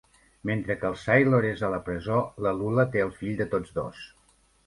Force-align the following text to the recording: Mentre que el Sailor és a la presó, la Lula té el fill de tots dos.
Mentre 0.49 0.75
que 0.83 0.87
el 0.87 0.95
Sailor 1.01 1.45
és 1.49 1.61
a 1.67 1.69
la 1.75 1.81
presó, 1.89 2.17
la 2.47 2.55
Lula 2.61 2.87
té 2.95 3.05
el 3.05 3.13
fill 3.21 3.39
de 3.43 3.49
tots 3.55 3.79
dos. 3.79 4.01